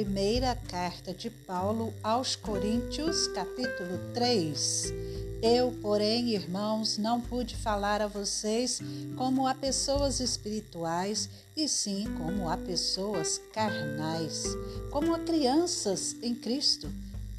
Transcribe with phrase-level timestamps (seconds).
[0.00, 4.94] primeira carta de Paulo aos Coríntios, capítulo 3.
[5.42, 8.80] Eu, porém, irmãos, não pude falar a vocês
[9.14, 14.44] como a pessoas espirituais, e sim como a pessoas carnais,
[14.90, 16.88] como a crianças em Cristo.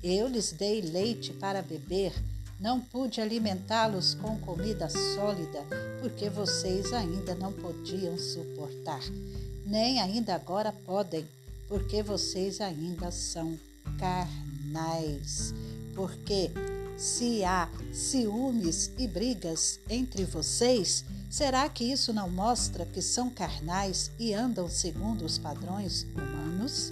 [0.03, 2.13] Eu lhes dei leite para beber,
[2.59, 5.65] não pude alimentá-los com comida sólida,
[5.99, 9.01] porque vocês ainda não podiam suportar,
[9.65, 11.25] nem ainda agora podem
[11.71, 13.57] porque vocês ainda são
[13.97, 15.53] carnais.
[15.95, 16.51] Porque
[16.97, 24.11] se há ciúmes e brigas entre vocês, será que isso não mostra que são carnais
[24.19, 26.91] e andam segundo os padrões humanos?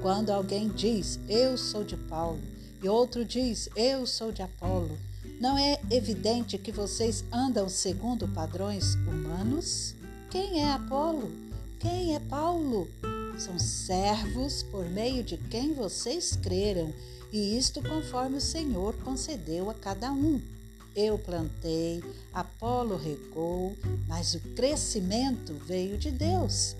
[0.00, 2.40] Quando alguém diz eu sou de Paulo
[2.82, 4.98] e outro diz eu sou de Apolo,
[5.38, 9.94] não é evidente que vocês andam segundo padrões humanos?
[10.30, 11.30] Quem é Apolo?
[11.78, 12.88] Quem é Paulo?
[13.38, 16.92] São servos por meio de quem vocês creram,
[17.30, 20.40] e isto conforme o Senhor concedeu a cada um.
[20.94, 23.76] Eu plantei, Apolo regou,
[24.08, 26.74] mas o crescimento veio de Deus.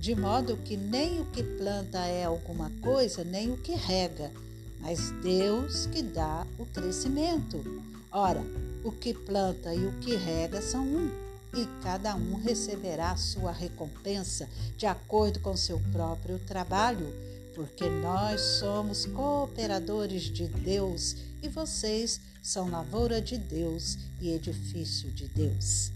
[0.00, 4.32] De modo que nem o que planta é alguma coisa, nem o que rega,
[4.80, 7.62] mas Deus que dá o crescimento.
[8.10, 8.42] Ora,
[8.82, 14.48] o que planta e o que rega são um e cada um receberá sua recompensa
[14.76, 17.12] de acordo com seu próprio trabalho,
[17.54, 25.26] porque nós somos cooperadores de Deus e vocês são lavoura de Deus e edifício de
[25.28, 25.90] Deus.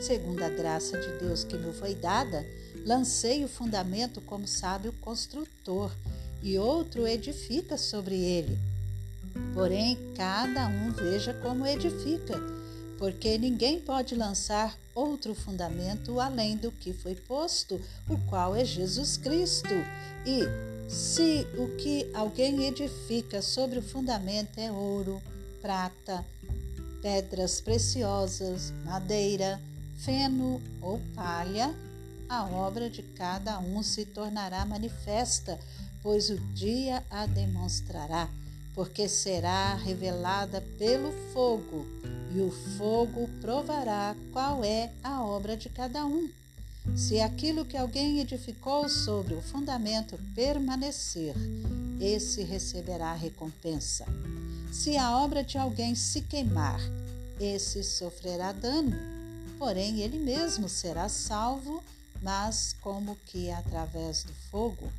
[0.00, 2.46] Segundo a graça de Deus que me foi dada,
[2.84, 5.90] lancei o fundamento como sábio construtor,
[6.42, 8.58] e outro edifica sobre ele.
[9.54, 12.38] Porém, cada um veja como edifica
[13.00, 19.16] porque ninguém pode lançar outro fundamento além do que foi posto, o qual é Jesus
[19.16, 19.74] Cristo.
[20.26, 20.42] E
[20.86, 25.20] se o que alguém edifica sobre o fundamento é ouro,
[25.62, 26.22] prata,
[27.00, 29.58] pedras preciosas, madeira,
[30.00, 31.74] feno ou palha,
[32.28, 35.58] a obra de cada um se tornará manifesta,
[36.02, 38.28] pois o dia a demonstrará
[38.74, 41.86] porque será revelada pelo fogo,
[42.34, 46.28] e o fogo provará qual é a obra de cada um.
[46.96, 51.34] Se aquilo que alguém edificou sobre o fundamento permanecer,
[52.00, 54.06] esse receberá recompensa.
[54.72, 56.80] Se a obra de alguém se queimar,
[57.38, 58.96] esse sofrerá dano,
[59.58, 61.82] porém ele mesmo será salvo,
[62.22, 64.90] mas como que através do fogo.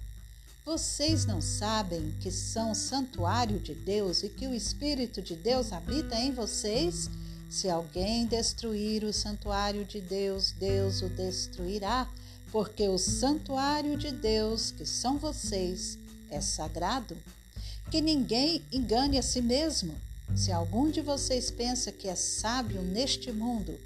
[0.63, 6.15] Vocês não sabem que são santuário de Deus e que o Espírito de Deus habita
[6.15, 7.09] em vocês?
[7.49, 12.07] Se alguém destruir o santuário de Deus, Deus o destruirá,
[12.51, 15.97] porque o santuário de Deus, que são vocês,
[16.29, 17.17] é sagrado.
[17.89, 19.95] Que ninguém engane a si mesmo.
[20.35, 23.79] Se algum de vocês pensa que é sábio neste mundo,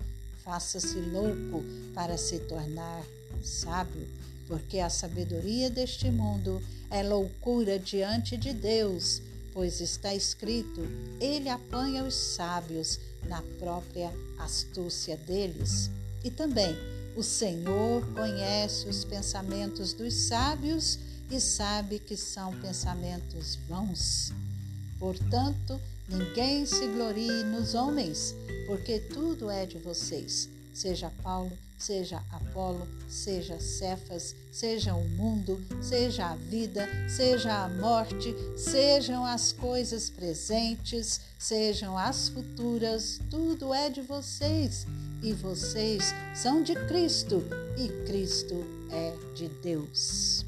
[0.44, 1.64] faça-se louco
[1.94, 3.02] para se tornar
[3.42, 4.06] sábio
[4.48, 9.22] porque a sabedoria deste mundo é loucura diante de Deus,
[9.54, 10.82] pois está escrito:
[11.20, 15.90] Ele apanha os sábios na própria astúcia deles.
[16.24, 16.76] E também,
[17.16, 21.00] o Senhor conhece os pensamentos dos sábios
[21.32, 24.32] e sabe que são pensamentos vãos.
[25.00, 28.36] Portanto, ninguém se glorie nos homens,
[28.68, 36.28] porque tudo é de vocês seja Paulo, seja Apolo, seja Cefas, seja o mundo, seja
[36.28, 44.02] a vida, seja a morte, sejam as coisas presentes, sejam as futuras, tudo é de
[44.02, 44.86] vocês
[45.22, 47.44] e vocês são de Cristo
[47.78, 50.46] e Cristo é de Deus.